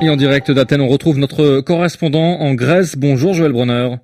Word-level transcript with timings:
Et 0.00 0.10
en 0.10 0.16
direct 0.16 0.50
d'Athènes, 0.50 0.80
on 0.80 0.88
retrouve 0.88 1.18
notre 1.18 1.60
correspondant 1.60 2.40
en 2.40 2.54
Grèce. 2.54 2.96
Bonjour 2.96 3.32
Joël 3.32 3.52
Brunner. 3.52 3.96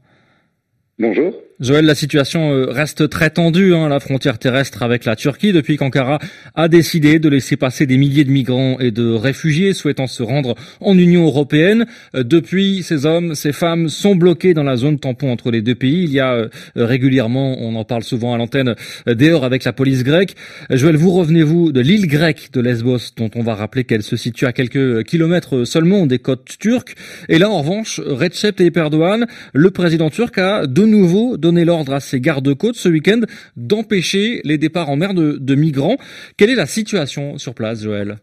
Bonjour. 0.99 1.33
Joël, 1.61 1.85
la 1.85 1.95
situation 1.95 2.55
euh, 2.55 2.71
reste 2.71 3.11
très 3.11 3.29
tendue 3.29 3.75
hein, 3.75 3.91
la 3.91 4.01
frontière 4.01 4.39
terrestre 4.39 4.83
avec 4.83 5.05
la 5.05 5.15
Turquie 5.15 5.53
depuis 5.53 5.77
qu'Ankara 5.77 6.19
a 6.55 6.69
décidé 6.69 7.19
de 7.19 7.29
laisser 7.29 7.59
passer 7.59 7.85
des 7.85 7.99
milliers 7.99 8.25
de 8.25 8.31
migrants 8.31 8.79
et 8.81 8.91
de 8.91 9.13
réfugiés 9.13 9.75
souhaitant 9.75 10.07
se 10.07 10.23
rendre 10.23 10.55
en 10.81 10.97
Union 10.97 11.27
européenne. 11.27 11.85
Euh, 12.15 12.25
depuis, 12.25 12.83
ces 12.83 13.05
hommes, 13.05 13.35
ces 13.35 13.53
femmes 13.53 13.91
sont 13.91 14.17
bloqués 14.17 14.55
dans 14.55 14.63
la 14.63 14.77
zone 14.77 14.99
tampon 14.99 15.31
entre 15.31 15.51
les 15.51 15.61
deux 15.61 15.75
pays. 15.75 16.05
Il 16.05 16.13
y 16.13 16.21
a 16.21 16.33
euh, 16.33 16.49
régulièrement, 16.77 17.59
on 17.61 17.75
en 17.75 17.85
parle 17.85 18.05
souvent 18.05 18.33
à 18.33 18.39
l'antenne, 18.39 18.75
des 19.07 19.29
heures 19.29 19.45
avec 19.45 19.65
la 19.65 19.75
police 19.75 20.03
grecque. 20.03 20.37
Joël, 20.71 20.97
vous 20.97 21.11
revenez-vous 21.11 21.73
de 21.73 21.81
l'île 21.83 22.07
grecque 22.07 22.49
de 22.55 22.63
Lesbos, 22.63 23.13
dont 23.19 23.31
on 23.35 23.43
va 23.43 23.55
rappeler 23.55 23.85
qu'elle 23.85 24.03
se 24.03 24.17
situe 24.17 24.47
à 24.47 24.53
quelques 24.53 25.05
kilomètres 25.05 25.65
seulement 25.65 26.07
des 26.07 26.21
côtes 26.21 26.57
turques. 26.59 26.95
Et 27.29 27.39
là, 27.39 27.51
en 27.51 27.61
revanche, 27.61 28.01
Recep 28.01 28.57
Tayyip 28.57 28.79
Erdogan, 28.79 29.27
le 29.53 29.71
président 29.71 30.09
turc, 30.09 30.39
a 30.39 30.67
de 30.67 30.87
nouveau 30.87 31.37
l'ordre 31.51 31.95
à 31.95 32.01
ses 32.01 32.21
gardes-côtes 32.21 32.77
ce 32.77 32.89
week-end 32.89 33.21
d'empêcher 33.57 34.41
les 34.45 34.59
départs 34.59 34.91
en 34.91 34.97
mer 34.97 35.15
de, 35.15 35.39
de 35.41 35.55
migrants. 35.55 35.97
Quelle 36.37 36.51
est 36.51 36.55
la 36.55 36.67
situation 36.67 37.39
sur 37.39 37.55
place, 37.55 37.83
Joël? 37.83 38.19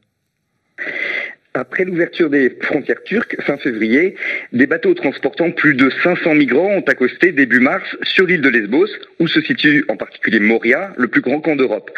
Après 1.58 1.84
l'ouverture 1.84 2.30
des 2.30 2.50
frontières 2.62 3.04
turques 3.04 3.36
fin 3.42 3.58
février, 3.58 4.16
des 4.54 4.68
bateaux 4.68 4.94
transportant 4.94 5.52
plus 5.52 5.74
de 5.74 5.90
500 6.04 6.36
migrants 6.36 6.72
ont 6.78 6.82
accosté 6.82 7.32
début 7.32 7.60
mars 7.60 7.84
sur 8.04 8.26
l'île 8.26 8.42
de 8.42 8.50
Lesbos, 8.50 8.88
où 9.20 9.28
se 9.28 9.42
situe 9.42 9.84
en 9.90 9.98
particulier 9.98 10.40
Moria, 10.40 10.94
le 10.98 11.08
plus 11.08 11.22
grand 11.22 11.42
camp 11.42 11.56
d'Europe. 11.56 11.92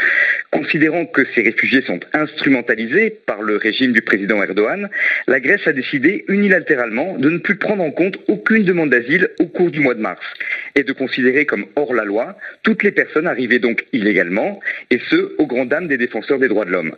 Considérant 0.52 1.06
que 1.06 1.26
ces 1.36 1.42
réfugiés 1.42 1.82
sont 1.82 2.00
instrumentalisés 2.14 3.20
par 3.26 3.42
le 3.42 3.58
régime 3.58 3.92
du 3.92 4.02
président 4.02 4.42
Erdogan, 4.42 4.90
la 5.28 5.40
Grèce 5.40 5.68
a 5.68 5.74
décidé 5.74 6.26
unilatéralement 6.28 7.18
de 7.18 7.30
ne 7.30 7.38
plus 7.38 7.56
prendre 7.56 7.84
en 7.84 7.92
compte 7.92 8.18
aucune 8.28 8.64
demande 8.64 8.90
d'asile 8.90 9.30
au 9.40 9.46
cours 9.46 9.72
du 9.72 9.80
mois 9.80 9.94
de 9.94 10.02
mars 10.02 10.22
et 10.76 10.84
de 10.84 10.94
considérer 10.94 11.46
comme 11.46 11.66
hors 11.76 11.94
la 11.94 12.06
loi 12.06 12.38
toutes 12.64 12.84
les 12.84 12.92
personnes 12.92 13.28
arrivées 13.28 13.60
donc 13.60 13.86
illégalement, 13.94 14.60
et 14.90 15.00
ce, 15.10 15.36
au 15.38 15.46
grand 15.46 15.66
dam 15.66 15.88
des 15.88 15.98
défenseurs 15.98 16.40
des 16.40 16.48
droits 16.48 16.66
de 16.66 16.72
l'homme. 16.72 16.96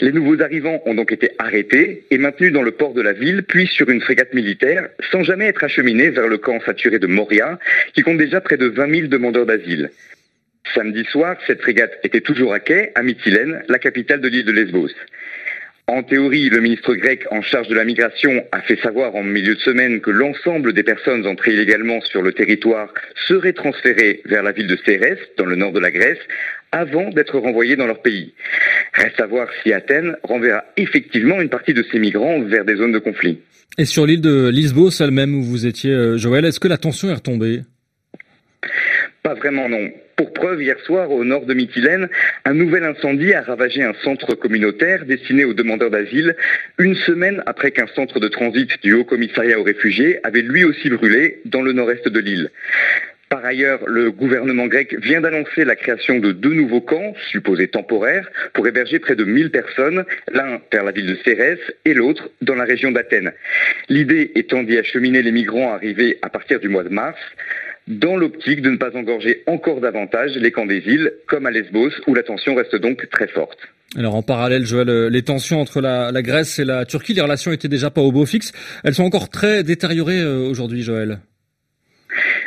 Les 0.00 0.12
nouveaux 0.12 0.40
arrivants 0.40 0.80
ont 0.86 0.94
donc 0.94 1.10
été 1.10 1.30
arrêtés 1.38 2.04
et 2.10 2.18
maintenus 2.18 2.52
dans 2.52 2.62
le 2.62 2.70
port 2.70 2.94
de 2.94 3.02
la 3.02 3.12
ville, 3.12 3.42
puis 3.42 3.66
sur 3.66 3.88
une 3.90 4.00
frégate 4.00 4.32
militaire, 4.32 4.88
sans 5.10 5.24
jamais 5.24 5.46
être 5.46 5.64
acheminés 5.64 6.10
vers 6.10 6.28
le 6.28 6.38
camp 6.38 6.60
saturé 6.60 7.00
de 7.00 7.08
Moria, 7.08 7.58
qui 7.94 8.02
compte 8.02 8.18
déjà 8.18 8.40
près 8.40 8.56
de 8.56 8.66
20 8.66 8.94
000 8.94 9.06
demandeurs 9.08 9.46
d'asile. 9.46 9.90
Samedi 10.72 11.04
soir, 11.04 11.36
cette 11.46 11.62
frégate 11.62 11.98
était 12.04 12.20
toujours 12.20 12.52
à 12.52 12.60
quai, 12.60 12.92
à 12.94 13.02
Mytilène, 13.02 13.62
la 13.68 13.78
capitale 13.78 14.20
de 14.20 14.28
l'île 14.28 14.44
de 14.44 14.52
Lesbos. 14.52 14.90
En 15.88 16.02
théorie, 16.02 16.50
le 16.50 16.60
ministre 16.60 16.94
grec 16.94 17.24
en 17.30 17.40
charge 17.40 17.68
de 17.68 17.74
la 17.74 17.84
migration 17.84 18.44
a 18.52 18.60
fait 18.60 18.78
savoir 18.78 19.16
en 19.16 19.22
milieu 19.22 19.54
de 19.54 19.60
semaine 19.60 20.02
que 20.02 20.10
l'ensemble 20.10 20.74
des 20.74 20.82
personnes 20.82 21.26
entrées 21.26 21.54
illégalement 21.54 22.02
sur 22.02 22.20
le 22.20 22.34
territoire 22.34 22.92
seraient 23.26 23.54
transférées 23.54 24.20
vers 24.26 24.42
la 24.42 24.52
ville 24.52 24.66
de 24.66 24.76
Cérès, 24.84 25.18
dans 25.38 25.46
le 25.46 25.56
nord 25.56 25.72
de 25.72 25.80
la 25.80 25.90
Grèce, 25.90 26.18
avant 26.72 27.08
d'être 27.08 27.38
renvoyées 27.38 27.76
dans 27.76 27.86
leur 27.86 28.02
pays. 28.02 28.34
Reste 28.94 29.20
à 29.20 29.26
voir 29.26 29.48
si 29.62 29.72
Athènes 29.72 30.16
renverra 30.22 30.64
effectivement 30.76 31.40
une 31.40 31.48
partie 31.48 31.74
de 31.74 31.84
ces 31.90 31.98
migrants 31.98 32.40
vers 32.42 32.64
des 32.64 32.76
zones 32.76 32.92
de 32.92 32.98
conflit. 32.98 33.40
Et 33.76 33.84
sur 33.84 34.06
l'île 34.06 34.20
de 34.20 34.48
Lisbonne, 34.48 34.90
elle-même 35.00 35.36
où 35.36 35.42
vous 35.42 35.66
étiez, 35.66 35.92
euh, 35.92 36.16
Joël, 36.16 36.44
est-ce 36.44 36.58
que 36.58 36.68
la 36.68 36.78
tension 36.78 37.10
est 37.10 37.14
retombée? 37.14 37.60
Pas 39.22 39.34
vraiment, 39.34 39.68
non. 39.68 39.90
Pour 40.16 40.32
preuve, 40.32 40.62
hier 40.62 40.76
soir, 40.84 41.12
au 41.12 41.24
nord 41.24 41.46
de 41.46 41.54
Mytilène, 41.54 42.08
un 42.44 42.54
nouvel 42.54 42.82
incendie 42.82 43.32
a 43.34 43.42
ravagé 43.42 43.84
un 43.84 43.94
centre 44.02 44.34
communautaire 44.34 45.04
destiné 45.04 45.44
aux 45.44 45.54
demandeurs 45.54 45.90
d'asile, 45.90 46.34
une 46.78 46.96
semaine 46.96 47.40
après 47.46 47.70
qu'un 47.70 47.86
centre 47.94 48.18
de 48.18 48.26
transit 48.26 48.68
du 48.82 48.94
Haut 48.94 49.04
Commissariat 49.04 49.60
aux 49.60 49.62
réfugiés 49.62 50.18
avait 50.24 50.42
lui 50.42 50.64
aussi 50.64 50.90
brûlé 50.90 51.40
dans 51.44 51.62
le 51.62 51.72
nord-est 51.72 52.08
de 52.08 52.18
l'île. 52.18 52.50
Par 53.28 53.44
ailleurs, 53.44 53.80
le 53.86 54.10
gouvernement 54.10 54.66
grec 54.66 54.96
vient 55.02 55.20
d'annoncer 55.20 55.64
la 55.64 55.76
création 55.76 56.18
de 56.18 56.32
deux 56.32 56.54
nouveaux 56.54 56.80
camps, 56.80 57.12
supposés 57.30 57.68
temporaires, 57.68 58.30
pour 58.54 58.66
héberger 58.66 58.98
près 58.98 59.16
de 59.16 59.24
1000 59.24 59.50
personnes, 59.50 60.04
l'un 60.32 60.60
vers 60.72 60.84
la 60.84 60.92
ville 60.92 61.06
de 61.06 61.18
Cérès 61.24 61.58
et 61.84 61.92
l'autre 61.92 62.30
dans 62.40 62.54
la 62.54 62.64
région 62.64 62.90
d'Athènes. 62.90 63.32
L'idée 63.90 64.32
étant 64.34 64.62
d'y 64.62 64.78
acheminer 64.78 65.20
les 65.20 65.32
migrants 65.32 65.72
arrivés 65.72 66.18
à 66.22 66.30
partir 66.30 66.58
du 66.58 66.68
mois 66.68 66.84
de 66.84 66.88
mars 66.88 67.18
dans 67.86 68.16
l'optique 68.16 68.62
de 68.62 68.70
ne 68.70 68.76
pas 68.76 68.96
engorger 68.96 69.42
encore 69.46 69.80
davantage 69.80 70.36
les 70.36 70.50
camps 70.50 70.66
des 70.66 70.82
îles, 70.86 71.12
comme 71.26 71.46
à 71.46 71.50
Lesbos, 71.50 71.90
où 72.06 72.14
la 72.14 72.22
tension 72.22 72.54
reste 72.54 72.76
donc 72.76 73.08
très 73.10 73.28
forte. 73.28 73.58
Alors 73.96 74.14
en 74.14 74.22
parallèle, 74.22 74.66
Joël, 74.66 74.90
euh, 74.90 75.08
les 75.08 75.22
tensions 75.22 75.60
entre 75.60 75.80
la, 75.80 76.12
la 76.12 76.22
Grèce 76.22 76.58
et 76.58 76.64
la 76.64 76.84
Turquie, 76.84 77.14
les 77.14 77.22
relations 77.22 77.52
étaient 77.52 77.68
déjà 77.68 77.90
pas 77.90 78.02
au 78.02 78.12
beau 78.12 78.26
fixe. 78.26 78.52
Elles 78.84 78.94
sont 78.94 79.04
encore 79.04 79.30
très 79.30 79.62
détériorées 79.62 80.20
euh, 80.20 80.48
aujourd'hui, 80.48 80.82
Joël. 80.82 81.20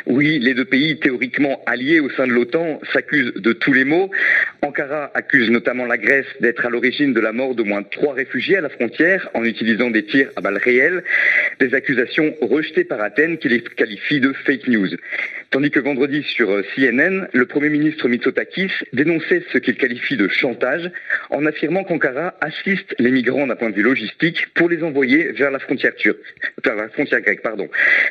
Oui, 0.06 0.38
les 0.40 0.54
deux 0.54 0.64
pays 0.64 0.98
théoriquement 0.98 1.62
alliés 1.66 2.00
au 2.00 2.10
sein 2.10 2.26
de 2.26 2.32
l'OTAN 2.32 2.80
s'accusent 2.92 3.34
de 3.34 3.52
tous 3.52 3.72
les 3.72 3.84
maux. 3.84 4.10
Ankara 4.62 5.10
accuse 5.14 5.50
notamment 5.50 5.86
la 5.86 5.96
Grèce 5.96 6.26
d'être 6.40 6.66
à 6.66 6.70
l'origine 6.70 7.12
de 7.12 7.20
la 7.20 7.32
mort 7.32 7.54
d'au 7.54 7.64
moins 7.64 7.82
trois 7.82 8.14
réfugiés 8.14 8.56
à 8.56 8.60
la 8.60 8.68
frontière 8.68 9.28
en 9.34 9.44
utilisant 9.44 9.90
des 9.90 10.04
tirs 10.04 10.30
à 10.36 10.40
balles 10.40 10.58
réelles, 10.58 11.04
des 11.60 11.74
accusations 11.74 12.34
rejetées 12.40 12.84
par 12.84 13.00
Athènes 13.00 13.38
qui 13.38 13.48
les 13.48 13.62
qualifie 13.62 14.20
de 14.20 14.32
fake 14.32 14.66
news. 14.68 14.88
Tandis 15.52 15.70
que 15.70 15.80
vendredi 15.80 16.22
sur 16.22 16.50
euh, 16.50 16.62
CNN, 16.74 17.28
le 17.30 17.44
Premier 17.44 17.68
ministre 17.68 18.08
Mitsotakis 18.08 18.70
dénonçait 18.94 19.44
ce 19.52 19.58
qu'il 19.58 19.76
qualifie 19.76 20.16
de 20.16 20.26
chantage 20.26 20.90
en 21.28 21.44
affirmant 21.44 21.84
qu'Ankara 21.84 22.32
assiste 22.40 22.94
les 22.98 23.10
migrants 23.10 23.46
d'un 23.46 23.54
point 23.54 23.68
de 23.68 23.74
vue 23.74 23.82
logistique 23.82 24.46
pour 24.54 24.70
les 24.70 24.82
envoyer 24.82 25.30
vers 25.32 25.50
la 25.50 25.58
frontière 25.58 25.94
turque, 25.94 26.24
vers 26.64 26.74
la 26.74 26.88
frontière 26.88 27.20
grecque, 27.20 27.42
pardon. 27.42 27.68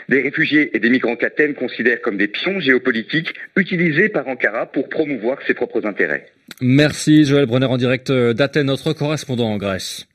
Des 0.07 0.21
réfugiés 0.21 0.69
et 0.75 0.79
des 0.79 0.91
migrants 0.91 1.15
qu'Athènes 1.15 1.55
considère 1.55 1.99
comme 2.01 2.17
des 2.17 2.27
pions 2.27 2.59
géopolitiques 2.59 3.33
utilisés 3.55 4.09
par 4.09 4.27
Ankara 4.27 4.67
pour 4.67 4.87
promouvoir 4.87 5.39
ses 5.47 5.55
propres 5.55 5.83
intérêts. 5.87 6.27
Merci 6.61 7.25
Joël 7.25 7.47
Brunner 7.47 7.65
en 7.65 7.77
direct 7.77 8.11
d'Athènes, 8.11 8.67
notre 8.67 8.93
correspondant 8.93 9.49
en 9.49 9.57
Grèce. 9.57 10.05